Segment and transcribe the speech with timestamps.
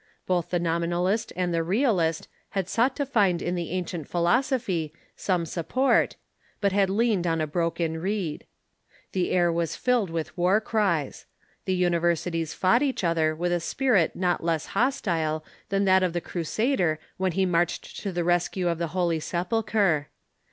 [0.25, 5.41] Both the Nominalist and the Realist had sought to find in the ancient philosophy some
[5.43, 6.15] Decline of support,
[6.59, 8.47] but had leaned on a broken reed.
[9.11, 11.25] The air Scholasticism ^^'..~,...„, was filled with Avar cnes.
[11.67, 16.19] Ihe iiniversities fought each other with a spirit not less hostile than that of the
[16.19, 20.07] Crusader when he marched to the rescue of the Holy Sepul chre.